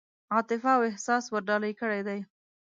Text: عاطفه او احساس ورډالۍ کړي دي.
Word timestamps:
عاطفه 0.33 0.69
او 0.77 0.81
احساس 0.89 1.23
ورډالۍ 1.29 1.73
کړي 1.81 2.01
دي. 2.07 2.19